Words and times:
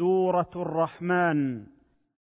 سورة 0.00 0.50
الرحمن. 0.56 1.60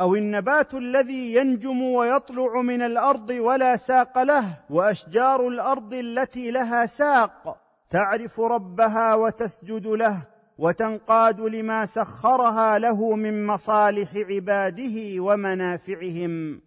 أو 0.00 0.14
النبات 0.14 0.74
الذي 0.74 1.34
ينجم 1.34 1.82
ويطلع 1.82 2.60
من 2.62 2.82
الأرض 2.82 3.30
ولا 3.30 3.76
ساق 3.76 4.22
له 4.22 4.58
وأشجار 4.70 5.48
الأرض 5.48 5.94
التي 5.94 6.50
لها 6.50 6.86
ساق 6.86 7.56
تعرف 7.90 8.40
ربها 8.40 9.14
وتسجد 9.14 9.86
له 9.86 10.22
وتنقاد 10.58 11.40
لما 11.40 11.84
سخرها 11.84 12.78
له 12.78 13.16
من 13.16 13.46
مصالح 13.46 14.10
عباده 14.16 15.22
ومنافعهم. 15.22 16.60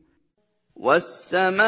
والسماء 0.75 1.63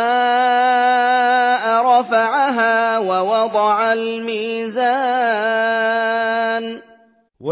رفعها 1.85 2.97
ووضع 2.97 3.94
الميزان 3.94 5.34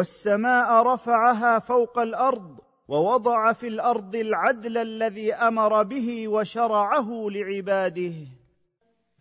والسماء 0.04 0.84
رفعها 0.84 1.60
فوق 1.60 2.00
الأرض 2.00 2.60
ووضع 2.88 3.54
في 3.54 3.68
الأرض 3.68 4.16
العدل 4.16 4.78
الذي 4.78 5.34
أمر 5.34 5.84
به 5.84 6.28
وشرعه 6.28 7.28
لعباده. 7.30 8.14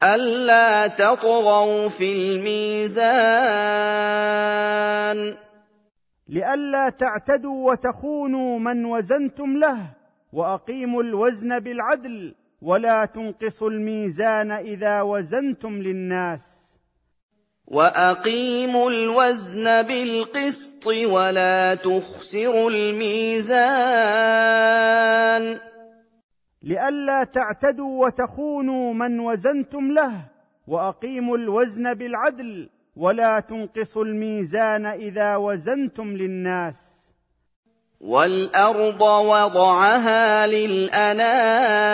ألا 0.02 0.86
تطغوا 0.86 1.88
في 1.88 2.12
الميزان. 2.12 3.02
لئلا 6.28 6.90
تعتدوا 6.90 7.70
وتخونوا 7.70 8.58
من 8.58 8.84
وزنتم 8.84 9.56
له 9.56 9.78
وأقيموا 10.32 11.02
الوزن 11.02 11.58
بالعدل 11.58 12.34
ولا 12.62 13.04
تنقصوا 13.04 13.70
الميزان 13.70 14.50
إذا 14.50 15.02
وزنتم 15.02 15.82
للناس. 15.82 16.71
واقيموا 17.66 18.90
الوزن 18.90 19.82
بالقسط 19.82 20.86
ولا 20.86 21.74
تخسروا 21.74 22.70
الميزان 22.70 23.52
لئلا 26.62 27.24
تعتدوا 27.24 28.06
وتخونوا 28.06 28.94
من 28.94 29.20
وزنتم 29.20 29.92
له 29.92 30.12
وأقيموا 30.66 31.36
الوزن 31.36 31.94
بالعدل 31.94 32.68
ولا 32.96 33.40
تنقصوا 33.40 34.04
الميزان 34.04 34.86
إذا 34.86 35.36
وزنتم 35.36 36.16
للناس. 36.16 37.12
والارض 38.00 39.02
وضعها 39.02 40.46
للانام 40.46 41.92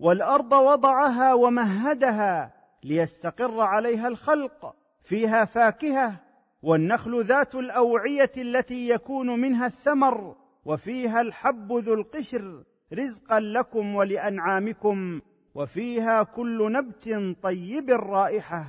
والارض 0.00 0.52
وضعها 0.52 1.34
ومهدها 1.34 2.57
ليستقر 2.82 3.60
عليها 3.60 4.08
الخلق 4.08 4.74
فيها 5.02 5.44
فاكهة 5.44 6.20
والنخل 6.62 7.24
ذات 7.24 7.54
الأوعية 7.54 8.30
التي 8.36 8.88
يكون 8.88 9.40
منها 9.40 9.66
الثمر 9.66 10.36
وفيها 10.64 11.20
الحب 11.20 11.72
ذو 11.72 11.94
القشر 11.94 12.64
رزقا 12.92 13.40
لكم 13.40 13.94
ولأنعامكم 13.94 15.20
وفيها 15.54 16.22
كل 16.22 16.72
نبت 16.72 17.36
طيب 17.42 17.90
الرائحه 17.90 18.64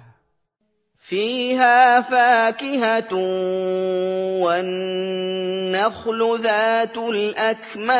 فيها 0.97 2.01
فاكهة 2.01 3.13
والنخل 4.43 6.39
ذات 6.41 6.97
الأكمام. 6.97 7.99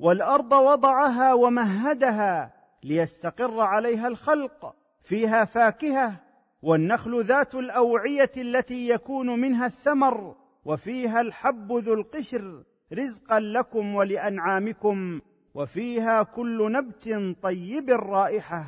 والأرض 0.00 0.52
وضعها 0.52 1.32
ومهدها 1.32 2.61
ليستقر 2.82 3.60
عليها 3.60 4.08
الخلق 4.08 4.74
فيها 5.02 5.44
فاكهة 5.44 6.20
والنخل 6.62 7.24
ذات 7.24 7.54
الأوعية 7.54 8.30
التي 8.36 8.88
يكون 8.88 9.40
منها 9.40 9.66
الثمر 9.66 10.34
وفيها 10.64 11.20
الحب 11.20 11.72
ذو 11.72 11.94
القشر 11.94 12.62
رزقا 12.92 13.40
لكم 13.40 13.94
ولأنعامكم 13.94 15.20
وفيها 15.54 16.22
كل 16.22 16.72
نبت 16.72 17.36
طيب 17.42 17.90
الرائحه 17.90 18.64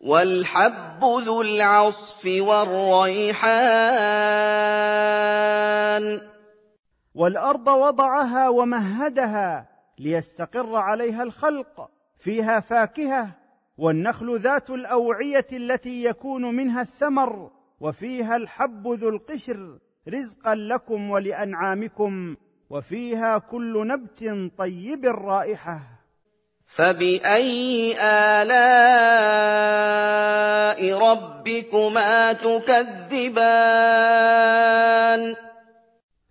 والحب 0.00 1.04
ذو 1.04 1.42
العصف 1.42 2.26
والريحان. 2.26 3.48
والأرض 7.14 7.68
وضعها 7.68 8.48
ومهدها 8.48 9.68
ليستقر 9.98 10.76
عليها 10.76 11.22
الخلق 11.22 11.90
فيها 12.18 12.60
فاكهة 12.60 13.34
والنخل 13.78 14.40
ذات 14.40 14.70
الأوعية 14.70 15.46
التي 15.52 16.04
يكون 16.04 16.42
منها 16.42 16.80
الثمر 16.80 17.50
وفيها 17.80 18.36
الحب 18.36 18.88
ذو 18.88 19.08
القشر 19.08 19.78
رزقا 20.08 20.54
لكم 20.54 21.10
ولأنعامكم 21.10 22.36
وفيها 22.70 23.38
كل 23.38 23.86
نبت 23.86 24.24
طيب 24.58 25.04
الرائحه 25.04 25.80
فبأي 26.66 27.94
آلاء 28.02 28.58
ربكما 31.10 32.32
تكذبان؟ 32.32 33.38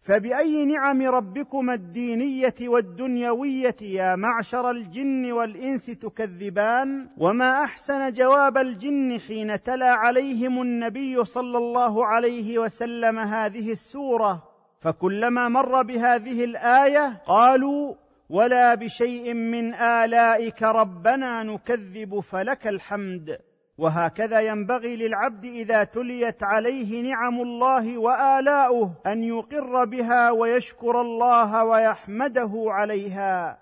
فبأي 0.08 0.66
نعم 0.66 1.02
ربكما 1.02 1.74
الدينية 1.74 2.56
والدنيوية 2.62 3.76
يا 3.82 4.16
معشر 4.16 4.72
الجن 4.72 5.32
والإنس 5.32 5.86
تكذبان؟ 5.86 7.10
وما 7.18 7.64
أحسن 7.64 8.14
جواب 8.14 8.58
الجن 8.58 9.20
حين 9.20 9.62
تلا 9.62 9.92
عليهم 9.92 10.62
النبي 10.62 11.26
صلى 11.26 11.58
الله 11.58 12.06
عليه 12.06 12.60
وسلم 12.60 13.20
هذه 13.20 13.72
السورة؟ 13.72 14.44
فكلما 14.80 15.50
مر 15.50 15.82
بهذه 15.82 16.44
الآية 16.44 17.22
قالوا 17.26 17.96
ولا 18.30 18.76
بشيء 18.76 19.34
من 19.34 19.74
آلائك 19.74 20.64
ربنا 20.64 21.44
نكذب 21.44 22.20
فلك 22.20 22.68
الحمد. 22.68 23.47
وهكذا 23.78 24.40
ينبغي 24.40 24.96
للعبد 24.96 25.46
إذا 25.46 25.84
تليت 25.84 26.44
عليه 26.44 27.02
نعم 27.02 27.42
الله 27.42 27.98
وآلاؤه 27.98 28.92
أن 29.08 29.24
يقر 29.24 29.86
بها 29.86 30.32
ويشكر 30.32 31.02
الله 31.02 31.64
ويحمده 31.64 32.66
عليها. 32.68 33.58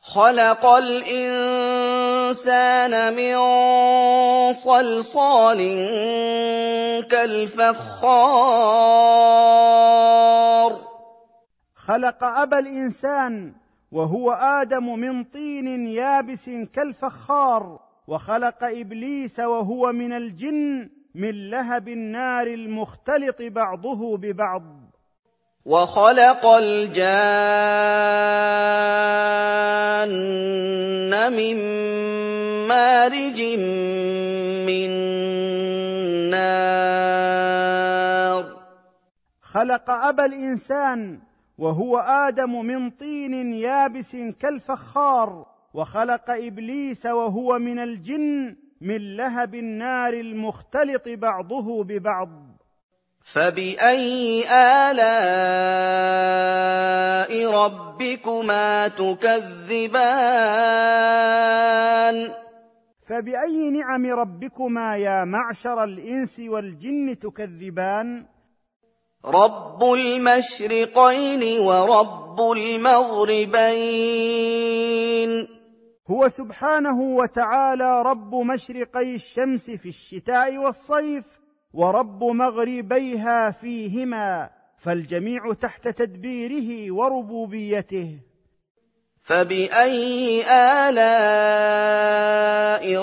خلق 0.00 0.66
الإنسان 0.66 2.14
من 3.16 3.36
صلصال 4.52 5.58
كالفخار. 7.10 8.44
خلق 11.74 12.24
أبا 12.24 12.58
الإنسان 12.58 13.54
وهو 13.92 14.32
آدم 14.32 14.98
من 14.98 15.24
طين 15.24 15.86
يابس 15.86 16.50
كالفخار. 16.72 17.83
وخلق 18.06 18.64
إبليس 18.64 19.40
وهو 19.40 19.92
من 19.92 20.12
الجن 20.12 20.90
من 21.14 21.50
لهب 21.50 21.88
النار 21.88 22.46
المختلط 22.46 23.42
بعضه 23.42 24.16
ببعض. 24.16 24.62
وخلق 25.64 26.46
الجان 26.46 27.04
من 31.32 31.56
مارج 32.68 33.58
من 34.66 34.90
نار. 36.30 38.44
خلق 39.42 39.90
أبا 39.90 40.24
الإنسان 40.24 41.20
وهو 41.58 41.98
آدم 41.98 42.66
من 42.66 42.90
طين 42.90 43.52
يابس 43.52 44.16
كالفخار. 44.40 45.53
وخلق 45.74 46.30
إبليس 46.30 47.06
وهو 47.06 47.58
من 47.58 47.78
الجن 47.78 48.56
من 48.80 49.16
لهب 49.16 49.54
النار 49.54 50.12
المختلط 50.12 51.08
بعضه 51.08 51.84
ببعض. 51.84 52.28
فبأي 53.24 54.44
آلاء 54.90 55.04
ربكما 57.50 58.88
تكذبان؟ 58.88 59.94
فبأي 63.08 63.70
نعم 63.70 64.06
ربكما 64.06 64.96
يا 64.96 65.24
معشر 65.24 65.84
الإنس 65.84 66.40
والجن 66.40 67.18
تكذبان؟ 67.18 68.26
رب 69.24 69.84
المشرقين 69.84 71.60
ورب 71.60 72.40
المغربين. 72.52 73.64
هو 76.10 76.28
سبحانه 76.28 77.00
وتعالى 77.00 78.02
رب 78.02 78.34
مشرقي 78.34 79.14
الشمس 79.14 79.70
في 79.70 79.88
الشتاء 79.88 80.56
والصيف 80.56 81.40
ورب 81.74 82.24
مغربيها 82.24 83.50
فيهما 83.50 84.50
فالجميع 84.78 85.52
تحت 85.52 85.88
تدبيره 85.88 86.92
وربوبيته. 86.92 88.18
فبأي 89.22 90.42
آلاء 90.88 92.04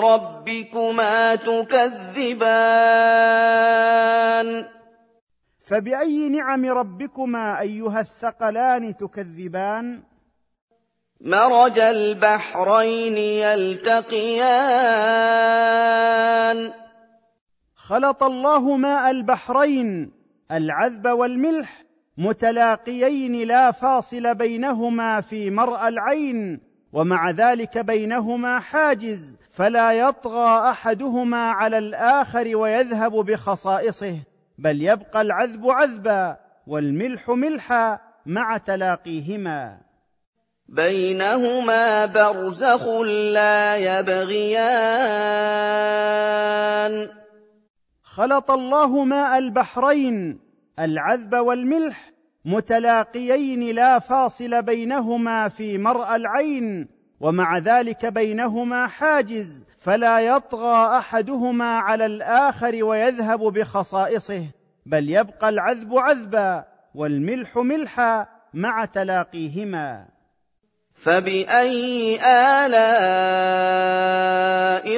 ربكما 0.00 1.34
تكذبان؟ 1.34 2.62
فبأي 5.66 6.28
نعم 6.28 6.64
ربكما 6.64 7.60
أيها 7.60 8.00
الثقلان 8.00 8.96
تكذبان؟ 8.96 10.11
مرج 11.24 11.78
البحرين 11.78 13.16
يلتقيان. 13.16 14.42
خلط 17.76 18.22
الله 18.22 18.76
ماء 18.76 19.10
البحرين 19.10 20.12
العذب 20.52 21.06
والملح 21.06 21.82
متلاقيين 22.18 23.48
لا 23.48 23.70
فاصل 23.70 24.34
بينهما 24.34 25.20
في 25.20 25.50
مرأى 25.50 25.88
العين 25.88 26.60
ومع 26.92 27.30
ذلك 27.30 27.78
بينهما 27.78 28.58
حاجز 28.58 29.36
فلا 29.50 29.92
يطغى 29.92 30.70
أحدهما 30.70 31.50
على 31.50 31.78
الآخر 31.78 32.56
ويذهب 32.56 33.12
بخصائصه 33.12 34.16
بل 34.58 34.82
يبقى 34.82 35.20
العذب 35.20 35.70
عذبا 35.70 36.36
والملح 36.66 37.30
ملحا 37.30 37.98
مع 38.26 38.56
تلاقيهما. 38.56 39.91
بينهما 40.68 42.06
برزخ 42.06 42.88
لا 43.06 43.76
يبغيان. 43.76 45.42
خلط 48.02 48.50
الله 48.50 49.04
ماء 49.04 49.38
البحرين 49.38 50.40
العذب 50.78 51.34
والملح 51.34 52.10
متلاقيين 52.44 53.74
لا 53.74 53.98
فاصل 53.98 54.62
بينهما 54.62 55.48
في 55.48 55.78
مرأى 55.78 56.16
العين 56.16 56.88
ومع 57.20 57.58
ذلك 57.58 58.06
بينهما 58.06 58.86
حاجز 58.86 59.64
فلا 59.78 60.20
يطغى 60.20 60.98
احدهما 60.98 61.78
على 61.78 62.06
الآخر 62.06 62.84
ويذهب 62.84 63.40
بخصائصه 63.40 64.44
بل 64.86 65.10
يبقى 65.10 65.48
العذب 65.48 65.98
عذبا 65.98 66.64
والملح 66.94 67.56
ملحا 67.56 68.26
مع 68.54 68.84
تلاقيهما. 68.84 70.11
فباي 71.02 72.16
الاء 72.66 72.86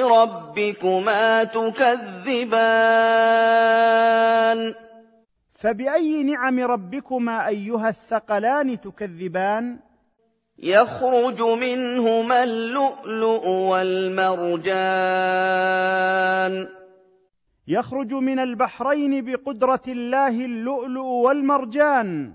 ربكما 0.07 1.43
تكذبان 1.43 2.75
فباي 5.53 6.23
نعم 6.23 6.59
ربكما 6.59 7.47
ايها 7.47 7.89
الثقلان 7.89 8.79
تكذبان 8.79 9.79
يخرج 10.59 11.41
منهما 11.41 12.43
اللؤلؤ 12.43 13.47
والمرجان 13.47 14.75
يخرج 17.67 18.13
من 18.13 18.39
البحرين 18.39 19.25
بقدره 19.25 19.81
الله 19.87 20.45
اللؤلؤ 20.45 21.05
والمرجان 21.05 22.33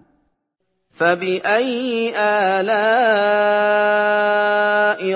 فباي 0.93 2.13
الاء 2.61 2.71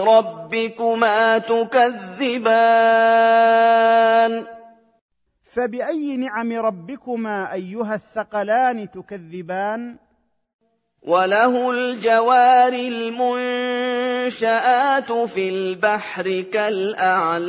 ربكما 0.05 1.38
تكذبان 1.38 2.85
فباي 5.44 6.17
نعم 6.17 6.53
ربكما 6.53 7.53
ايها 7.53 7.94
الثقلان 7.94 8.91
تكذبان 8.91 9.97
وله 11.03 11.71
الجوار 11.71 12.73
المنشآت 12.73 14.32
في 15.12 15.49
البحر 15.49 16.41
كالأعلام 16.41 17.44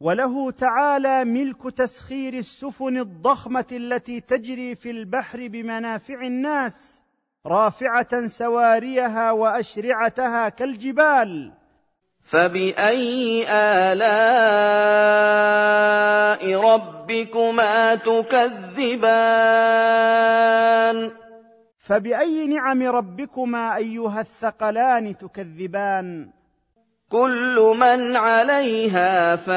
وله 0.00 0.50
تعالى 0.50 1.24
ملك 1.24 1.62
تسخير 1.76 2.34
السفن 2.34 2.96
الضخمة 2.96 3.66
التي 3.72 4.20
تجري 4.20 4.74
في 4.74 4.90
البحر 4.90 5.48
بمنافع 5.48 6.20
الناس 6.26 7.02
رافعة 7.46 8.26
سواريها 8.26 9.32
وأشرعتها 9.32 10.48
كالجبال. 10.48 11.52
فبأي 12.22 13.46
آلاء 13.48 13.96
ربكما 16.60 17.94
تكذبان؟ 17.94 19.06
فبأي 21.78 22.46
نعم 22.46 22.82
ربكما 22.82 23.76
أيها 23.76 24.20
الثقلان 24.20 25.16
تكذبان؟ 25.18 26.35
كل 27.10 27.74
من 27.80 28.16
عليها 28.16 29.36
فان. 29.36 29.56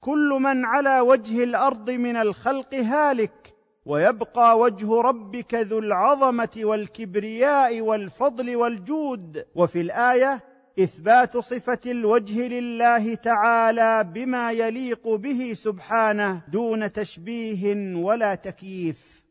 كل 0.00 0.38
من 0.40 0.64
على 0.64 1.00
وجه 1.00 1.44
الأرض 1.44 1.90
من 1.90 2.16
الخلق 2.16 2.74
هالك 2.74 3.54
ويبقى 3.86 4.58
وجه 4.58 5.00
ربك 5.00 5.54
ذو 5.54 5.78
العظمة 5.78 6.60
والكبرياء 6.62 7.80
والفضل 7.80 8.56
والجود. 8.56 9.44
وفي 9.54 9.80
الآية 9.80 10.40
إثبات 10.78 11.36
صفة 11.36 11.80
الوجه 11.86 12.48
لله 12.48 13.14
تعالى 13.14 14.04
بما 14.14 14.52
يليق 14.52 15.08
به 15.08 15.52
سبحانه 15.54 16.42
دون 16.52 16.92
تشبيه 16.92 17.94
ولا 17.96 18.34
تكييف. 18.34 19.29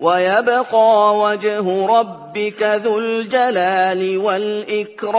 ويبقى 0.00 1.18
وجه 1.18 1.86
ربك 1.86 2.62
ذو 2.62 2.98
الجلال 2.98 4.18
والإكرام. 4.18 5.18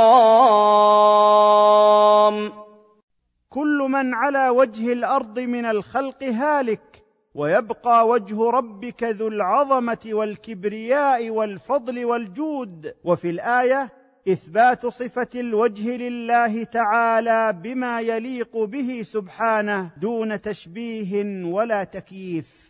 كل 3.50 3.88
من 3.89 4.13
على 4.13 4.50
وجه 4.50 4.93
الأرض 4.93 5.39
من 5.39 5.65
الخلق 5.65 6.24
هالك 6.24 7.03
ويبقى 7.36 8.07
وجه 8.07 8.50
ربك 8.50 9.03
ذو 9.03 9.27
العظمة 9.27 10.09
والكبرياء 10.12 11.29
والفضل 11.29 12.05
والجود. 12.05 12.93
وفي 13.03 13.29
الآية 13.29 13.89
إثبات 14.27 14.86
صفة 14.86 15.29
الوجه 15.36 15.98
لله 15.98 16.63
تعالى 16.63 17.53
بما 17.63 18.01
يليق 18.01 18.57
به 18.57 19.01
سبحانه 19.03 19.91
دون 20.01 20.41
تشبيه 20.41 21.43
ولا 21.45 21.83
تكييف. 21.83 22.69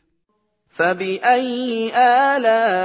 فباي 0.79 1.91
الاء 2.37 2.79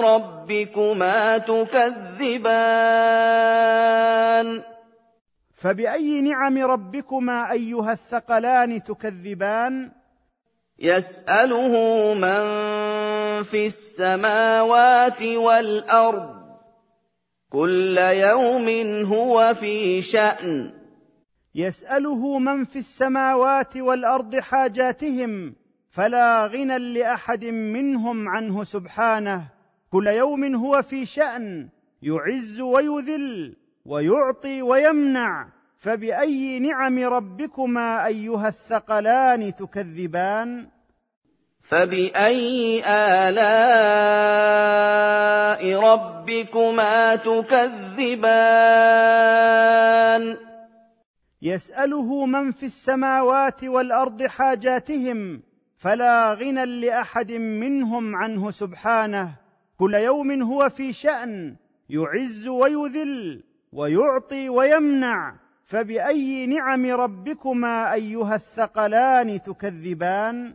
ربكما 0.00 1.38
تكذبان 1.38 2.42
فباي 5.54 6.20
نعم 6.20 6.58
ربكما 6.58 7.52
ايها 7.52 7.92
الثقلان 7.92 8.82
تكذبان 8.82 9.90
يساله 10.78 11.74
من 12.14 12.42
في 13.42 13.66
السماوات 13.66 15.22
والارض 15.22 16.42
كل 17.50 17.98
يوم 17.98 18.68
هو 19.04 19.54
في 19.60 20.02
شان 20.02 20.72
يساله 21.54 22.38
من 22.38 22.64
في 22.64 22.78
السماوات 22.78 23.76
والارض 23.76 24.36
حاجاتهم 24.36 25.61
فلا 25.92 26.46
غنى 26.46 26.78
لأحد 26.78 27.44
منهم 27.44 28.28
عنه 28.28 28.64
سبحانه. 28.64 29.48
كل 29.90 30.06
يوم 30.06 30.54
هو 30.54 30.82
في 30.82 31.06
شأن 31.06 31.68
يعز 32.02 32.60
ويذل 32.60 33.56
ويعطي 33.86 34.62
ويمنع. 34.62 35.48
فبأي 35.76 36.58
نعم 36.58 36.98
ربكما 36.98 38.06
أيها 38.06 38.48
الثقلان 38.48 39.54
تكذبان؟ 39.54 40.68
فبأي 41.62 42.82
آلاء 42.86 43.42
ربكما 45.80 47.16
تكذبان؟ 47.16 48.32
يسأله 51.42 52.26
من 52.26 52.52
في 52.52 52.66
السماوات 52.66 53.64
والأرض 53.64 54.22
حاجاتهم 54.22 55.42
فلا 55.82 56.34
غنى 56.34 56.64
لأحد 56.64 57.32
منهم 57.32 58.16
عنه 58.16 58.50
سبحانه. 58.50 59.34
كل 59.78 59.94
يوم 59.94 60.42
هو 60.42 60.68
في 60.68 60.92
شأن 60.92 61.56
يعز 61.88 62.48
ويذل 62.48 63.44
ويعطي 63.72 64.48
ويمنع. 64.48 65.34
فبأي 65.64 66.46
نعم 66.46 66.86
ربكما 66.86 67.92
أيها 67.92 68.34
الثقلان 68.34 69.40
تكذبان؟ 69.42 70.54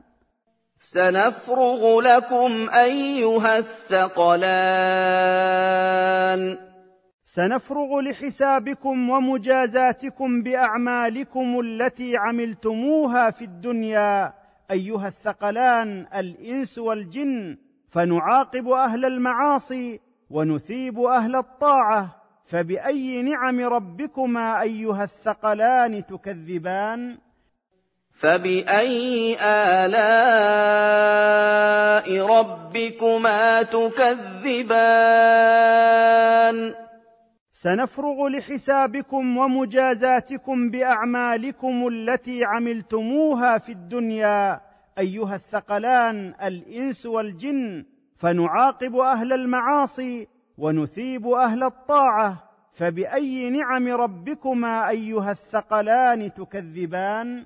سنفرغ 0.79 2.01
لكم 2.01 2.69
أيها 2.69 3.57
الثقلان. 3.57 4.47
سنفرغ 7.25 8.01
لحسابكم 8.01 9.09
ومجازاتكم 9.09 10.43
بأعمالكم 10.43 11.59
التي 11.59 12.17
عملتموها 12.17 13.31
في 13.31 13.45
الدنيا. 13.45 14.46
أيها 14.71 15.07
الثقلان 15.07 16.07
الإنس 16.15 16.77
والجن 16.77 17.57
فنعاقب 17.89 18.67
أهل 18.67 19.05
المعاصي 19.05 19.99
ونثيب 20.29 20.99
أهل 20.99 21.35
الطاعة 21.35 22.21
فبأي 22.45 23.21
نعم 23.21 23.59
ربكما 23.59 24.61
أيها 24.61 25.03
الثقلان 25.03 26.05
تكذبان؟ 26.05 27.17
فبأي 28.19 29.37
آلاء 29.41 29.97
ربكما 32.25 33.61
تكذبان؟ 33.63 34.87
سنفرغ 37.59 38.27
لحسابكم 38.27 39.37
ومجازاتكم 39.37 40.69
بأعمالكم 40.69 41.87
التي 41.87 42.45
عملتموها 42.45 43.57
في 43.57 43.71
الدنيا. 43.71 44.61
أيها 44.99 45.35
الثقلان 45.35 46.33
الإنس 46.43 47.05
والجن 47.05 47.85
فنعاقب 48.15 48.95
أهل 48.95 49.33
المعاصي 49.33 50.27
ونثيب 50.57 51.27
أهل 51.27 51.63
الطاعة. 51.63 52.43
فبأي 52.71 53.49
نعم 53.49 53.87
ربكما 53.87 54.89
أيها 54.89 55.31
الثقلان 55.31 56.33
تكذبان؟ 56.33 57.45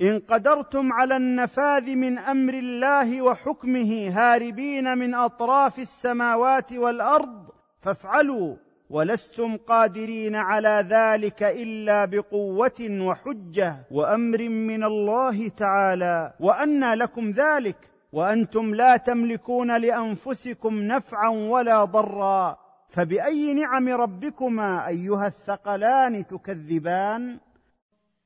إن 0.00 0.18
قدرتم 0.18 0.92
على 0.92 1.16
النفاذ 1.16 1.96
من 1.96 2.18
أمر 2.18 2.54
الله 2.54 3.22
وحكمه 3.22 4.08
هاربين 4.08 4.98
من 4.98 5.14
أطراف 5.14 5.78
السماوات 5.78 6.72
والأرض 6.72 7.48
فافعلوا 7.80 8.56
ولستم 8.90 9.56
قادرين 9.56 10.34
على 10.34 10.86
ذلك 10.88 11.42
إلا 11.42 12.04
بقوة 12.04 12.80
وحجة 12.80 13.76
وأمر 13.90 14.48
من 14.48 14.84
الله 14.84 15.48
تعالى. 15.48 16.32
وأنى 16.40 16.94
لكم 16.94 17.30
ذلك 17.30 17.76
وأنتم 18.12 18.74
لا 18.74 18.96
تملكون 18.96 19.76
لأنفسكم 19.76 20.74
نفعا 20.74 21.28
ولا 21.28 21.84
ضرا. 21.84 22.56
فبأي 22.86 23.54
نعم 23.54 23.88
ربكما 23.88 24.88
أيها 24.88 25.26
الثقلان 25.26 26.26
تكذبان؟ 26.26 27.40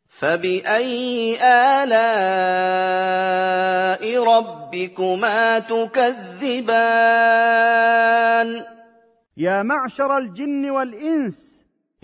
فباي 0.08 1.36
الاء 1.84 3.06
ربكما 4.24 5.58
تكذبان 5.58 6.96
يا 9.36 9.62
معشر 9.62 10.18
الجن 10.18 10.70
والانس 10.70 11.46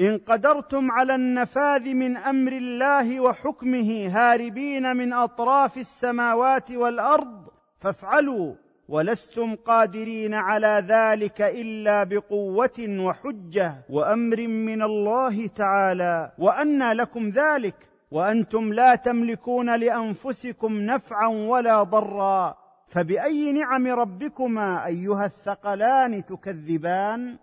ان 0.00 0.18
قدرتم 0.18 0.90
على 0.90 1.14
النفاذ 1.14 1.94
من 1.94 2.16
أمر 2.16 2.52
الله 2.52 3.20
وحكمه 3.20 4.08
هاربين 4.08 4.96
من 4.96 5.12
اطراف 5.12 5.78
السماوات 5.78 6.70
والارض 6.70 7.48
فافعلوا 7.78 8.54
ولستم 8.88 9.54
قادرين 9.54 10.34
على 10.34 10.84
ذلك 10.88 11.40
الا 11.40 12.04
بقوه 12.04 12.78
وحجه 12.78 13.84
وامر 13.90 14.46
من 14.46 14.82
الله 14.82 15.46
تعالى 15.46 16.32
وانى 16.38 16.92
لكم 16.92 17.28
ذلك 17.28 17.91
وأنتم 18.12 18.72
لا 18.72 18.94
تملكون 18.94 19.76
لأنفسكم 19.76 20.72
نفعا 20.80 21.26
ولا 21.26 21.82
ضرا. 21.82 22.62
فبأي 22.86 23.52
نعم 23.52 23.86
ربكما 23.86 24.86
أيها 24.86 25.26
الثقلان 25.26 26.24
تكذبان؟ 26.24 27.36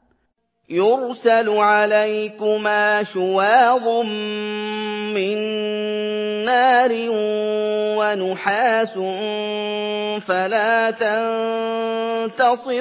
يرسل 0.69 1.49
عليكما 1.49 3.03
شواظ 3.03 4.05
من 5.15 5.37
نار 6.45 6.91
ونحاس 7.97 8.93
فلا 10.21 10.91
تنتصران. 12.29 12.79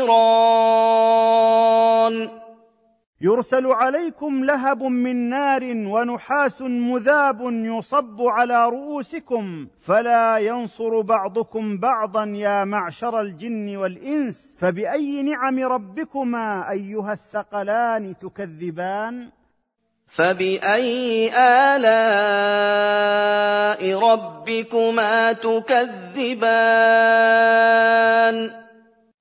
يرسل 3.21 3.67
عليكم 3.67 4.45
لهب 4.45 4.83
من 4.83 5.29
نار 5.29 5.65
ونحاس 5.65 6.63
مذاب 6.63 7.41
يصب 7.43 8.23
على 8.23 8.69
رؤوسكم 8.69 9.69
فلا 9.79 10.39
ينصر 10.39 11.01
بعضكم 11.01 11.79
بعضا 11.79 12.25
يا 12.25 12.65
معشر 12.65 13.21
الجن 13.21 13.77
والإنس 13.77 14.57
فبأي 14.61 15.23
نعم 15.23 15.59
ربكما 15.59 16.71
أيها 16.71 17.13
الثقلان 17.13 18.19
تكذبان؟ 18.19 19.31
فبأي 20.07 21.31
آلاء 21.77 21.99
ربكما 24.13 25.33
تكذبان؟ 25.33 26.39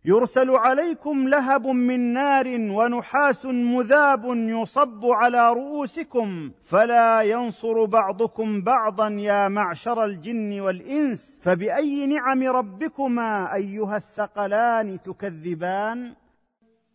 يرسل 0.07 0.49
عليكم 0.49 1.27
لهب 1.27 1.67
من 1.67 2.13
نار 2.13 2.47
ونحاس 2.47 3.45
مذاب 3.45 4.25
يصب 4.25 5.05
على 5.05 5.53
رؤوسكم 5.53 6.51
فلا 6.69 7.21
ينصر 7.21 7.85
بعضكم 7.85 8.61
بعضا 8.61 9.07
يا 9.19 9.47
معشر 9.47 10.05
الجن 10.05 10.59
والإنس 10.59 11.39
فبأي 11.43 12.05
نعم 12.05 12.43
ربكما 12.43 13.55
أيها 13.55 13.97
الثقلان 13.97 15.01
تكذبان؟ 15.01 16.13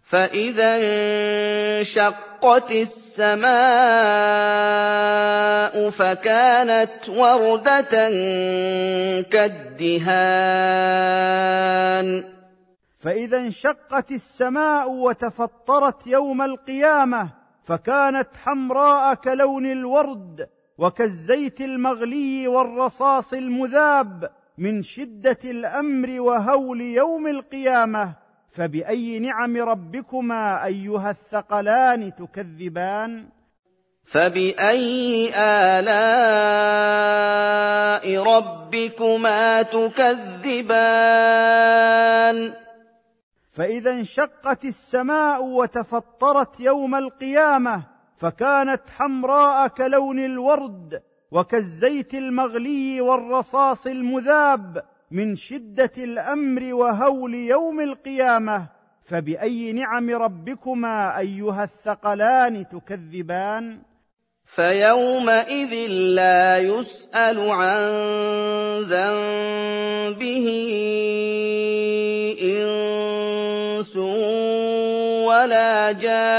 فإذا 0.04 0.76
انشقت 1.80 2.70
السماء 2.72 3.52
فكانت 5.90 7.08
وردة 7.08 8.08
كالدهان. 9.20 10.02
فإذا 13.02 13.38
انشقت 13.38 14.12
السماء 14.12 14.90
وتفطرت 14.90 16.06
يوم 16.06 16.42
القيامة 16.42 17.32
فكانت 17.64 18.36
حمراء 18.36 19.14
كلون 19.14 19.66
الورد 19.66 20.48
وكالزيت 20.78 21.60
المغلي 21.60 22.48
والرصاص 22.48 23.32
المذاب 23.34 24.30
من 24.58 24.82
شدة 24.82 25.38
الأمر 25.44 26.20
وهول 26.20 26.80
يوم 26.80 27.26
القيامة. 27.26 28.16
فبأي 28.50 29.18
نعم 29.18 29.56
ربكما 29.56 30.64
أيها 30.64 31.10
الثقلان 31.10 32.14
تكذبان؟ 32.14 33.28
فبأي 34.04 35.30
آلاء 35.36 36.02
ربكما 38.22 39.62
تكذبان؟ 39.62 40.72
فإذا 43.62 43.90
انشقت 43.90 44.64
السماء 44.64 45.44
وتفطرت 45.44 46.60
يوم 46.60 46.94
القيامة 46.94 47.86
فكانت 48.16 48.90
حمراء 48.90 49.68
كلون 49.68 50.18
الورد 50.18 51.02
وكالزيت 51.30 52.14
المغلي 52.14 53.00
والرصاص 53.00 53.86
المذاب 53.86 54.82
من 55.10 55.34
شدة 55.34 55.90
الأمر 55.98 56.74
وهول 56.74 57.34
يوم 57.34 57.80
القيامة 57.80 58.68
فبأي 59.02 59.72
نعم 59.72 60.10
ربكما 60.10 61.18
أيها 61.18 61.62
الثقلان 61.62 62.68
تكذبان؟ 62.68 63.82
فيومئذ 64.44 65.74
لا 65.90 66.58
يسأل 66.58 67.38
عن 67.50 67.82
ذنبه 68.82 70.46
إنس 72.42 73.96
ولا 75.26 75.92
جان. 75.92 76.32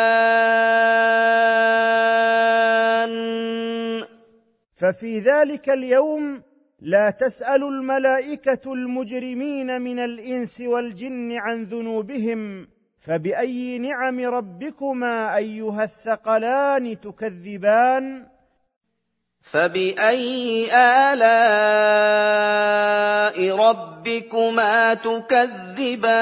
ففي 4.75 5.19
ذلك 5.19 5.69
اليوم 5.69 6.43
لا 6.81 7.13
تسأل 7.19 7.63
الملائكة 7.63 8.73
المجرمين 8.73 9.81
من 9.81 9.99
الإنس 9.99 10.61
والجن 10.61 11.31
عن 11.31 11.63
ذنوبهم 11.63 12.67
فبأي 13.03 13.77
نعم 13.79 14.19
ربكما 14.19 15.37
أيها 15.37 15.83
الثقلان 15.83 16.99
تكذبان؟ 16.99 18.25
فبأي 19.41 20.67
آلاء 20.75 21.17
ربكما 23.69 24.93
تكذبان؟ 24.93 26.13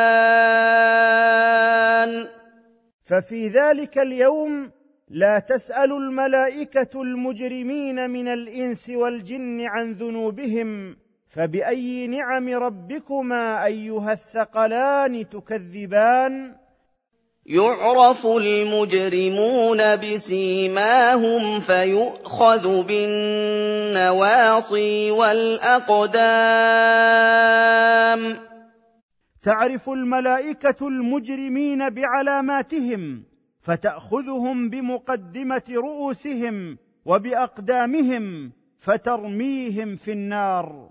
ففي 3.03 3.47
ذلك 3.47 3.97
اليوم 3.97 4.71
لا 5.09 5.39
تسأل 5.39 5.91
الملائكة 5.91 7.01
المجرمين 7.01 8.09
من 8.09 8.27
الإنس 8.27 8.89
والجن 8.89 9.61
عن 9.61 9.91
ذنوبهم 9.91 10.97
فبأي 11.29 12.07
نعم 12.07 12.50
ربكما 12.50 13.65
أيها 13.65 14.11
الثقلان 14.11 15.29
تكذبان؟ 15.29 16.61
يعرف 17.45 18.25
المجرمون 18.25 19.95
بسيماهم 19.95 21.60
فيؤخذ 21.60 22.83
بالنواصي 22.83 24.31
والاقدام 25.12 26.21
تعرف 29.41 29.89
الملائكة 29.89 30.88
المجرمين 30.88 31.89
بعلاماتهم 31.89 33.24
فتأخذهم 33.62 34.69
بمقدمة 34.69 35.63
رؤوسهم 35.69 36.77
وبأقدامهم 37.05 38.51
فترميهم 38.77 39.95
في 39.95 40.12
النار. 40.12 40.89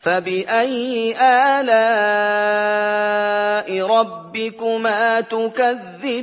فباي 0.00 1.14
الاء 1.60 1.70
ربكما 3.86 5.20
تكذبان 5.20 6.20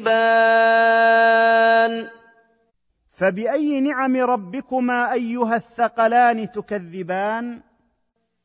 فباي 3.11 3.81
نعم 3.81 4.17
ربكما 4.17 5.13
ايها 5.13 5.55
الثقلان 5.55 6.51
تكذبان 6.51 7.61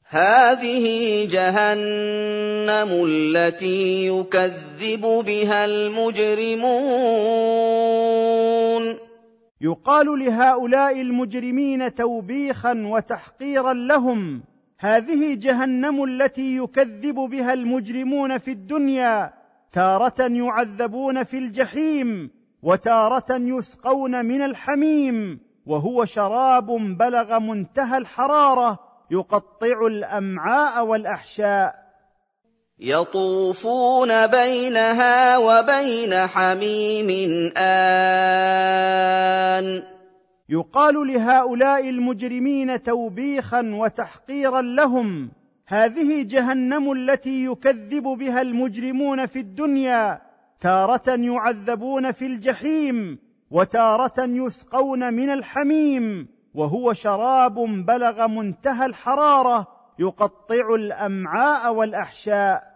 هذه 0.08 1.28
جهنم 1.30 3.04
التي 3.06 4.06
يكذب 4.06 5.00
بها 5.00 5.64
المجرمون 5.64 6.72
يقال 9.60 10.18
لهؤلاء 10.18 11.00
المجرمين 11.00 11.94
توبيخا 11.94 12.74
وتحقيرا 12.86 13.72
لهم 13.72 14.42
هذه 14.82 15.34
جهنم 15.34 16.04
التي 16.04 16.56
يكذب 16.56 17.14
بها 17.14 17.52
المجرمون 17.52 18.38
في 18.38 18.50
الدنيا 18.50 19.32
تارة 19.72 20.14
يعذبون 20.20 21.22
في 21.22 21.38
الجحيم 21.38 22.30
وتارة 22.62 23.26
يسقون 23.30 24.24
من 24.24 24.42
الحميم 24.42 25.40
وهو 25.66 26.04
شراب 26.04 26.66
بلغ 26.98 27.38
منتهى 27.38 27.98
الحرارة 27.98 28.78
يقطع 29.10 29.86
الأمعاء 29.86 30.86
والأحشاء. 30.86 31.74
يطوفون 32.78 34.26
بينها 34.26 35.38
وبين 35.38 36.14
حميم 36.14 37.10
آن. 37.56 38.32
يقال 40.52 41.06
لهؤلاء 41.06 41.88
المجرمين 41.88 42.82
توبيخا 42.82 43.62
وتحقيرا 43.74 44.62
لهم 44.62 45.30
هذه 45.66 46.22
جهنم 46.22 46.92
التي 46.92 47.44
يكذب 47.44 48.02
بها 48.02 48.42
المجرمون 48.42 49.26
في 49.26 49.38
الدنيا 49.38 50.22
تارة 50.60 51.08
يعذبون 51.08 52.12
في 52.12 52.26
الجحيم 52.26 53.18
وتارة 53.50 54.14
يسقون 54.18 55.14
من 55.14 55.30
الحميم 55.30 56.28
وهو 56.54 56.92
شراب 56.92 57.54
بلغ 57.86 58.28
منتهى 58.28 58.86
الحرارة 58.86 59.66
يقطع 59.98 60.74
الأمعاء 60.74 61.74
والأحشاء. 61.74 62.71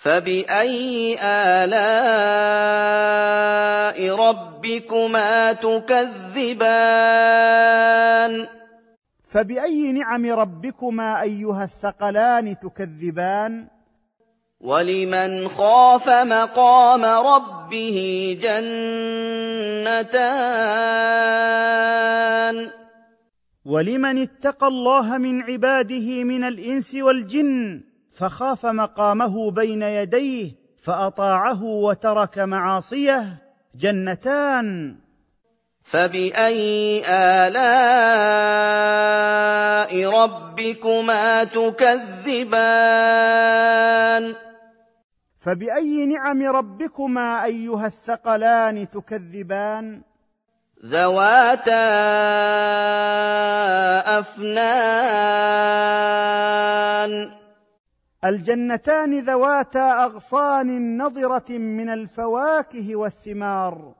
فباي 0.00 1.16
الاء 1.64 1.80
ربكما 4.16 5.52
تكذبان 5.52 6.86
فباي 9.24 9.92
نعم 9.92 10.26
ربكما 10.26 11.22
ايها 11.22 11.64
الثقلان 11.64 12.58
تكذبان 12.58 13.66
ولمن 14.60 15.48
خاف 15.48 16.08
مقام 16.08 17.04
ربه 17.04 18.38
جنتان 18.42 18.70
ولمن 23.64 24.22
اتقى 24.22 24.66
الله 24.66 25.18
من 25.18 25.42
عباده 25.42 26.24
من 26.24 26.44
الانس 26.44 26.94
والجن 26.94 27.89
فخاف 28.12 28.66
مقامه 28.66 29.50
بين 29.50 29.82
يديه 29.82 30.52
فأطاعه 30.82 31.64
وترك 31.64 32.38
معاصيه 32.38 33.24
جنتان. 33.74 34.96
فبأي 35.84 37.02
آلاء 37.08 37.60
ربكما 40.22 41.44
تكذبان؟ 41.44 42.74
فبأي 45.36 46.06
نعم 46.06 46.42
ربكما 46.42 47.44
أيها 47.44 47.86
الثقلان 47.86 48.90
تكذبان؟ 48.90 50.02
ذواتا 50.84 51.88
أفنان. 54.18 55.40
الجنتان 58.24 59.20
ذواتا 59.20 60.04
أغصان 60.04 60.96
نضرة 60.96 61.50
من 61.50 61.88
الفواكه 61.88 62.96
والثمار. 62.96 63.94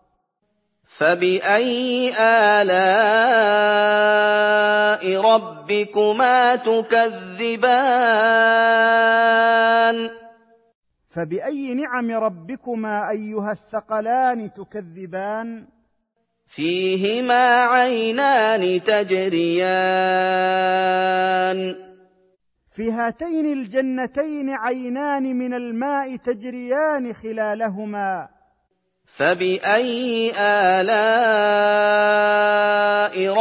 فبأي 0.89 2.13
آلاء 2.21 2.81
ربكما 5.21 6.57
تكذبان؟ 6.57 7.71
فبأي 11.07 11.75
نعم 11.75 12.11
ربكما 12.11 13.11
أيها 13.11 13.53
الثقلان 13.53 14.53
تكذبان؟ 14.53 15.67
فيهما 16.47 17.65
عينان 17.65 18.83
تجريان. 18.85 19.51
في 22.71 22.93
هاتين 22.93 23.53
الجنتين 23.53 24.51
عينان 24.51 25.23
من 25.39 25.55
الماء 25.55 26.17
تجريان 26.17 27.13
خلالهما. 27.13 28.29
فَبِأَيِّ 29.07 30.33
آلَاءِ 30.39 31.05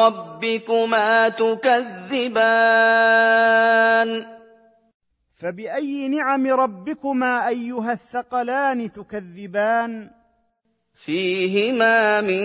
رَبِّكُمَا 0.06 1.30
تُكَذِّبَانِ؟ 1.30 2.40
فبأي 5.40 6.08
نعم 6.08 6.48
ربكما 6.48 7.48
أيها 7.48 7.94
الثقلان 7.94 8.92
تكذبان؟ 8.92 10.19
فيهما 11.00 12.22
من 12.22 12.44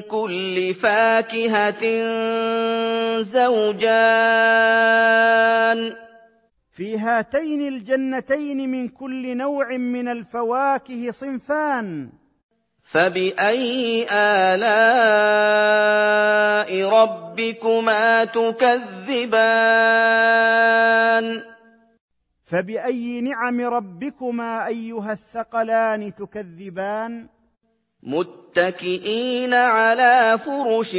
كل 0.00 0.74
فاكهة 0.74 1.84
زوجان. 3.20 3.86
في 6.72 6.98
هاتين 6.98 7.68
الجنتين 7.68 8.70
من 8.70 8.88
كل 8.88 9.36
نوع 9.36 9.76
من 9.76 10.08
الفواكه 10.08 11.10
صنفان. 11.10 12.08
فبأي 12.82 14.06
آلاء 14.12 14.66
ربكما 16.88 18.24
تكذبان؟ 18.24 19.86
فبأي 22.44 23.20
نعم 23.20 23.60
ربكما 23.60 24.66
أيها 24.66 25.12
الثقلان 25.12 26.14
تكذبان؟ 26.14 27.35
متكئين 28.06 29.54
على 29.54 30.38
فرش 30.38 30.96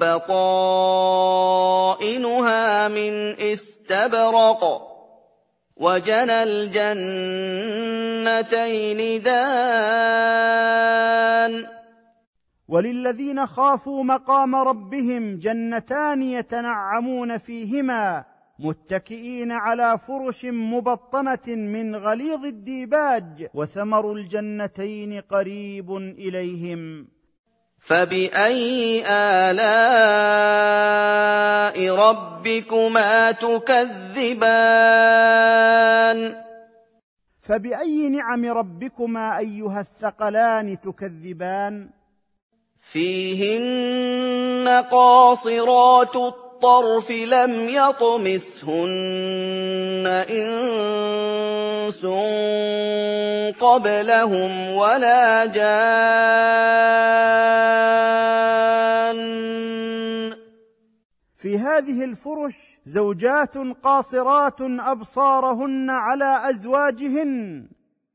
بطائنها 0.00 1.38
من 2.88 3.34
استبرق 3.40 4.90
وجنى 5.76 6.42
الجنتين 6.42 7.62
دان 9.22 10.54
وللذين 12.68 13.46
خافوا 13.46 14.04
مقام 14.04 14.54
ربهم 14.54 15.38
جنتان 15.38 16.22
يتنعمون 16.22 17.38
فيهما 17.38 18.24
متكئين 18.58 19.52
على 19.52 19.98
فرش 19.98 20.44
مبطنة 20.44 21.46
من 21.48 21.96
غليظ 21.96 22.44
الديباج 22.44 23.46
وثمر 23.54 24.12
الجنتين 24.12 25.20
قريب 25.20 25.96
إليهم. 25.96 27.08
فبأي 27.78 29.02
آلاء 29.08 29.64
ربكما 31.96 33.32
تكذبان؟ 33.32 34.44
فبأي 37.40 38.08
نعم 38.08 38.44
ربكما 38.44 39.38
أيها 39.38 39.80
الثقلان 39.80 40.80
تكذبان؟ 40.80 41.90
فيهن 42.80 44.68
قاصرات 44.68 46.16
الطرف 46.54 47.10
لم 47.10 47.68
يطمثهن 47.68 48.86
إنس 50.30 52.06
قبلهم 53.60 54.70
ولا 54.74 55.46
جان. 55.46 55.74
في 61.36 61.58
هذه 61.58 62.04
الفرش 62.04 62.54
زوجات 62.84 63.54
قاصرات 63.82 64.60
أبصارهن 64.60 65.90
على 65.90 66.50
أزواجهن 66.50 67.68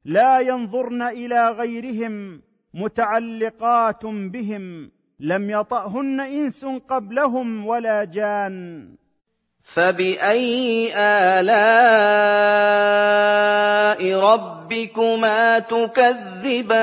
لا 0.06 0.40
ينظرن 0.40 1.02
إلى 1.02 1.50
غيرهم 1.50 2.42
متعلقات 2.74 4.06
بهم. 4.06 4.92
لم 5.20 5.50
يطأهن 5.50 6.20
إنس 6.20 6.66
قبلهم 6.90 7.68
ولا 7.68 8.04
جان. 8.04 8.88
فبأي 9.64 10.92
آلاء 10.96 11.60
ربكما 14.20 15.60
تكذبان؟ 15.60 16.80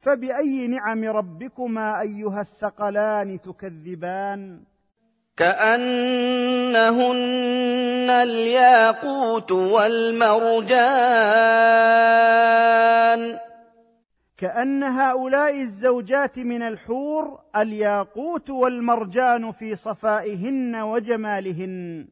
فبأي 0.00 0.66
نعم 0.66 1.04
ربكما 1.04 2.00
أيها 2.00 2.40
الثقلان 2.40 3.40
تكذبان؟ 3.40 4.60
كأنهن 5.36 6.76
الياقوت 8.10 9.52
والمرجان. 9.52 10.76
كأن 14.38 14.82
هؤلاء 14.82 15.60
الزوجات 15.60 16.38
من 16.38 16.62
الحور 16.62 17.40
الياقوت 17.56 18.50
والمرجان 18.50 19.50
في 19.50 19.74
صفائهن 19.74 20.76
وجمالهن. 20.76 22.08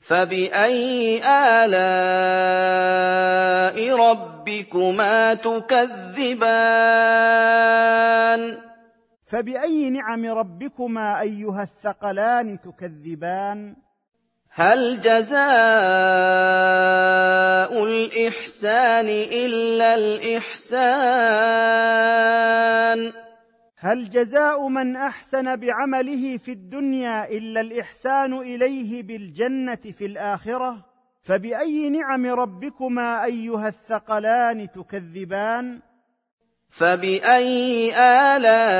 فبأي 0.00 1.20
آلاء 1.64 1.74
ربكما 4.10 5.34
تكذبان؟ 5.34 6.44
فبأي 9.32 9.90
نعم 9.90 10.24
ربكما 10.26 11.20
أيها 11.20 11.62
الثقلان 11.62 12.60
تكذبان؟ 12.60 13.76
هل 14.56 15.00
جزاء 15.00 15.44
الإحسان 17.84 19.06
إلا 19.32 19.94
الإحسان؟ 19.94 20.72
هل 23.78 24.04
جزاء 24.04 24.68
من 24.68 24.96
أحسن 24.96 25.56
بعمله 25.56 26.36
في 26.36 26.52
الدنيا 26.52 27.28
إلا 27.30 27.60
الإحسان 27.60 28.32
إليه 28.38 29.02
بالجنة 29.02 29.74
في 29.74 30.06
الآخرة؟ 30.06 30.86
فبأي 31.22 31.90
نعم 31.90 32.26
ربكما 32.26 33.24
أيها 33.24 33.68
الثقلان 33.68 34.70
تكذبان؟ 34.70 35.80
فباي 36.74 37.92
الاء 38.36 38.78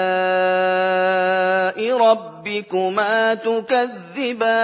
ربكما 1.96 3.35
تكذبان 3.35 4.54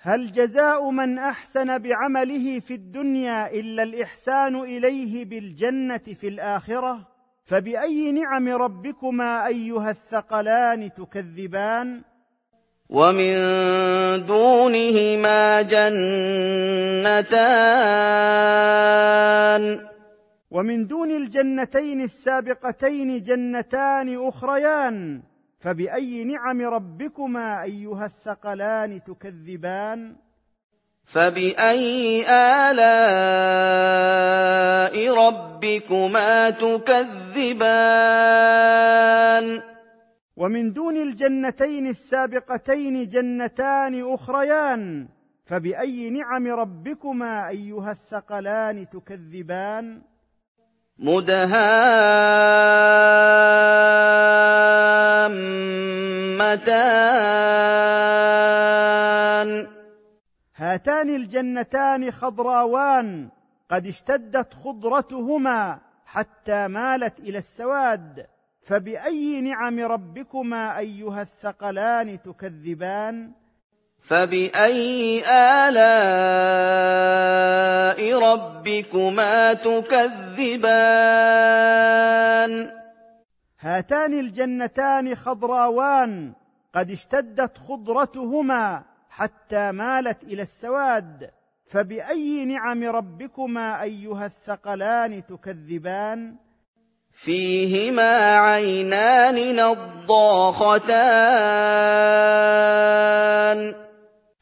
هل 0.00 0.32
جزاء 0.32 0.90
من 0.90 1.18
احسن 1.18 1.78
بعمله 1.78 2.60
في 2.60 2.74
الدنيا 2.74 3.50
الا 3.50 3.82
الاحسان 3.82 4.60
اليه 4.60 5.24
بالجنه 5.24 5.98
في 5.98 6.28
الاخره 6.28 7.08
فباي 7.44 8.12
نعم 8.12 8.48
ربكما 8.48 9.46
ايها 9.46 9.90
الثقلان 9.90 10.90
تكذبان 10.94 12.02
ومن 12.88 13.36
دونهما 14.26 15.62
جنتان 15.62 15.98
ومن 20.50 20.86
دون 20.86 21.10
الجنتين 21.10 22.00
السابقتين 22.00 23.22
جنتان 23.22 24.28
أخريان 24.28 25.22
فبأي 25.60 26.24
نعم 26.24 26.60
ربكما 26.60 27.62
أيها 27.62 28.06
الثقلان 28.06 29.02
تكذبان؟ 29.02 30.16
فبأي 31.04 32.24
آلاء 32.30 32.88
ربكما 35.26 36.50
تكذبان؟ 36.50 37.58
ومن 40.36 40.72
دون 40.72 40.96
الجنتين 40.96 41.86
السابقتين 41.86 43.06
جنتان 43.06 44.14
أخريان 44.14 45.08
فبأي 45.46 46.10
نعم 46.10 46.46
ربكما 46.46 47.48
أيها 47.48 47.90
الثقلان 47.90 48.88
تكذبان؟ 48.88 50.02
مدهامتان. 50.98 51.58
هاتان 60.56 61.08
الجنتان 61.08 62.10
خضراوان 62.10 63.30
قد 63.70 63.86
اشتدت 63.86 64.54
خضرتهما 64.54 65.80
حتى 66.06 66.68
مالت 66.68 67.20
إلى 67.20 67.38
السواد. 67.38 68.26
فبأي 68.62 69.40
نعم 69.40 69.78
ربكما 69.78 70.78
أيها 70.78 71.22
الثقلان 71.22 72.22
تكذبان؟ 72.22 73.32
فباي 74.02 75.22
الاء 75.68 75.98
ربكما 78.32 79.52
تكذبان 79.52 80.98
هاتان 83.60 84.18
الجنتان 84.20 85.14
خضراوان 85.14 86.32
قد 86.74 86.90
اشتدت 86.90 87.58
خضرتهما 87.58 88.84
حتى 89.10 89.72
مالت 89.72 90.24
إلى 90.24 90.42
السواد. 90.42 91.30
فبأي 91.66 92.44
نعم 92.44 92.84
ربكما 92.84 93.82
أيها 93.82 94.26
الثقلان 94.26 95.26
تكذبان؟ 95.26 96.36
فيهما 97.12 98.38
عينان 98.38 99.56
نضاختان. 99.56 100.98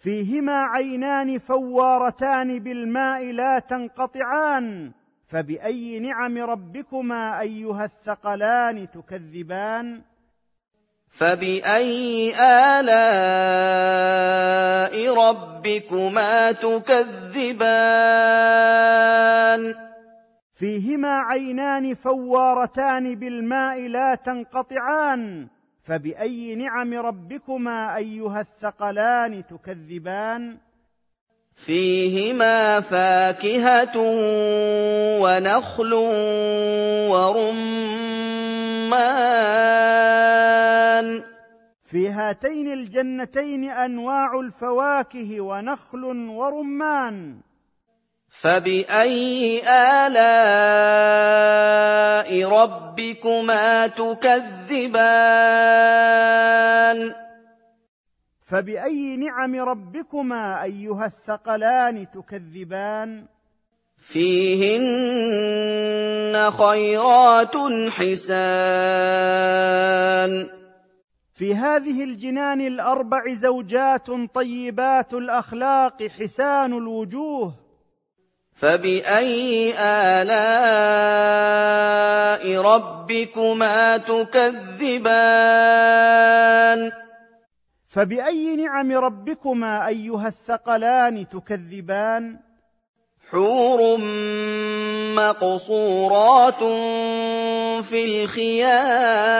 فيهما 0.06 0.62
عينان 0.62 1.38
فوارتان 1.38 2.58
بالماء 2.58 3.24
لا 3.24 3.58
تنقطعان 3.58 4.92
فبأي 5.24 5.98
نعم 5.98 6.38
ربكما 6.38 7.40
أيها 7.40 7.84
الثقلان 7.84 8.90
تكذبان؟ 8.90 10.02
فبأي 11.10 12.32
آلاء 12.80 12.94
ربكما 15.14 16.52
تكذبان؟ 16.52 17.86
فيهما 20.52 21.18
عينان 21.18 21.94
فوارتان 21.94 23.14
بالماء 23.14 23.80
لا 23.88 24.14
تنقطعان 24.14 25.48
فبأي 25.86 26.54
نعم 26.54 26.94
ربكما 26.94 27.96
أيها 27.96 28.40
الثقلان 28.40 29.46
تكذبان؟ 29.46 30.58
فيهما 31.54 32.80
فاكهة 32.80 33.98
ونخل 35.22 35.92
ورمان. 37.10 37.66
في 41.82 42.08
هاتين 42.08 42.72
الجنتين 42.72 43.70
أنواع 43.70 44.40
الفواكه 44.40 45.40
ونخل 45.40 46.04
ورمان. 46.28 47.40
فباي 48.40 49.60
الاء 50.06 50.16
ربكما 52.44 53.86
تكذبان 53.86 55.16
فباي 58.42 59.16
نعم 59.16 59.54
ربكما 59.54 60.62
ايها 60.62 61.06
الثقلان 61.06 62.10
تكذبان 62.10 63.26
فيهن 63.98 65.46
خيرات 66.50 67.56
حسان 67.90 68.46
في 71.34 71.54
هذه 71.54 72.04
الجنان 72.04 72.60
الاربع 72.60 73.32
زوجات 73.32 74.10
طيبات 74.34 75.14
الاخلاق 75.14 76.02
حسان 76.02 76.72
الوجوه 76.72 77.65
فباي 78.56 79.74
الاء 80.22 81.46
ربكما 82.60 83.96
تكذبان 83.96 85.56
فباي 87.88 88.56
نعم 88.56 88.92
ربكما 88.92 89.86
ايها 89.88 90.28
الثقلان 90.28 91.28
تكذبان 91.28 92.38
حور 93.30 93.98
مقصورات 95.16 96.62
في 97.84 98.22
الخيام 98.24 99.36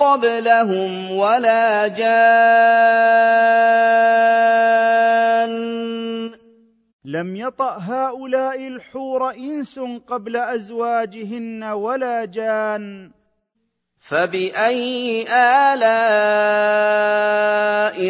قبلهم 0.00 1.10
ولا 1.10 1.88
جان 1.88 3.20
لم 7.04 7.36
يطأ 7.36 7.76
هؤلاء 7.78 8.66
الحور 8.66 9.30
إنس 9.30 9.78
قبل 10.06 10.36
أزواجهن 10.36 11.64
ولا 11.64 12.24
جان. 12.24 13.10
فبأي 14.00 15.24
آلاء 15.32 15.76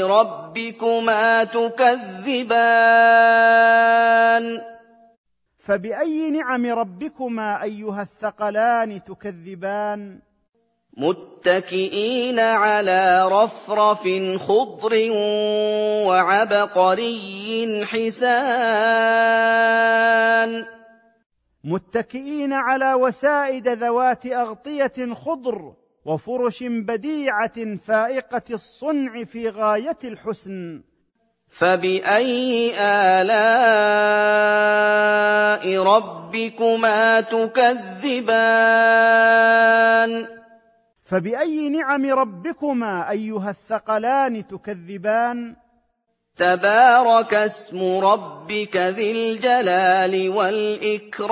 ربكما 0.07 1.45
تكذبان؟ 1.45 2.71
فبأي 5.59 6.31
نعم 6.31 6.67
ربكما 6.67 7.63
أيها 7.63 8.03
الثقلان 8.03 9.05
تكذبان؟ 9.05 10.21
متكئين 11.01 12.39
على 12.41 13.29
رفرف 13.33 14.09
خضر 14.49 15.11
وعبقري 16.07 17.87
حسان. 17.87 18.51
متكئين 21.65 22.53
على 22.53 22.95
وسائد 22.95 23.69
ذوات 23.69 24.27
أغطية 24.27 25.15
خضر 25.15 25.73
وفرش 26.05 26.63
بديعة 26.63 27.77
فائقة 27.87 28.43
الصنع 28.51 29.25
في 29.25 29.49
غاية 29.49 29.99
الحسن. 30.05 30.83
فبأي 31.51 32.73
آلاء 32.81 33.33
ربكما 35.83 37.21
تكذبان؟ 37.21 38.41
فبأي 41.11 41.69
نعم 41.69 42.07
ربكما 42.07 43.11
أيها 43.11 43.51
الثقلان 43.51 44.47
تكذبان؟ 44.47 45.57
تبارك 46.37 47.35
اسم 47.35 47.99
ربك 47.99 48.77
ذي 48.77 49.11
الجلال 49.13 50.29
والإكرام. 50.29 51.31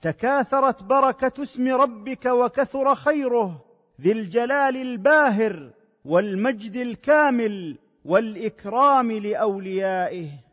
تكاثرت 0.00 0.82
بركة 0.82 1.42
اسم 1.42 1.68
ربك 1.68 2.26
وكثر 2.26 2.94
خيره 2.94 3.64
ذي 4.00 4.12
الجلال 4.12 4.76
الباهر 4.76 5.70
والمجد 6.04 6.76
الكامل 6.76 7.78
والإكرام 8.04 9.12
لأوليائه. 9.12 10.47